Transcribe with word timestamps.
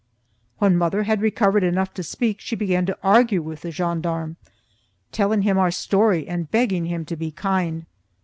When 0.57 0.77
mother 0.79 1.03
had 1.03 1.21
recovered 1.21 1.63
enough 1.63 1.93
to 1.93 2.01
speak 2.01 2.41
she 2.41 2.55
began 2.55 2.87
to 2.87 2.97
argue 3.03 3.39
with 3.43 3.61
the 3.61 3.69
gendarme, 3.71 4.35
telling 5.11 5.43
him 5.43 5.59
our 5.59 5.69
story 5.69 6.27
and 6.27 6.49
begging 6.49 6.85
him 6.85 7.05
to 7.05 7.15
be 7.15 7.29
kind. 7.29 7.85